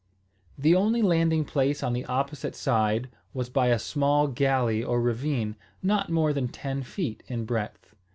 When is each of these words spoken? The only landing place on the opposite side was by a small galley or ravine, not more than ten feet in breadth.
The 0.57 0.73
only 0.75 1.03
landing 1.03 1.45
place 1.45 1.83
on 1.83 1.93
the 1.93 2.05
opposite 2.05 2.55
side 2.55 3.07
was 3.35 3.49
by 3.49 3.67
a 3.67 3.77
small 3.77 4.25
galley 4.27 4.83
or 4.83 4.99
ravine, 4.99 5.55
not 5.83 6.09
more 6.09 6.33
than 6.33 6.47
ten 6.47 6.81
feet 6.81 7.21
in 7.27 7.45
breadth. 7.45 7.93